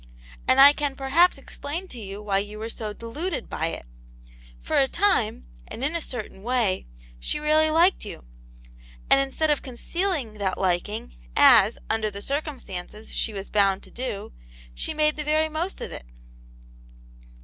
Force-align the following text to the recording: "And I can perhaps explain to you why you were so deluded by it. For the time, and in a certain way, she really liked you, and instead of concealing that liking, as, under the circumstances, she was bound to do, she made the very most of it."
"And 0.47 0.59
I 0.59 0.73
can 0.73 0.95
perhaps 0.95 1.37
explain 1.37 1.87
to 1.89 1.99
you 1.99 2.23
why 2.23 2.39
you 2.39 2.57
were 2.57 2.71
so 2.71 2.91
deluded 2.91 3.47
by 3.51 3.67
it. 3.67 3.85
For 4.59 4.81
the 4.81 4.87
time, 4.87 5.45
and 5.67 5.83
in 5.83 5.95
a 5.95 6.01
certain 6.01 6.41
way, 6.41 6.87
she 7.19 7.39
really 7.39 7.69
liked 7.69 8.03
you, 8.03 8.25
and 9.11 9.19
instead 9.21 9.51
of 9.51 9.61
concealing 9.61 10.39
that 10.39 10.57
liking, 10.57 11.17
as, 11.35 11.77
under 11.87 12.09
the 12.09 12.23
circumstances, 12.23 13.13
she 13.13 13.31
was 13.31 13.51
bound 13.51 13.83
to 13.83 13.91
do, 13.91 14.33
she 14.73 14.95
made 14.95 15.17
the 15.17 15.23
very 15.23 15.49
most 15.49 15.81
of 15.81 15.91
it." 15.91 16.07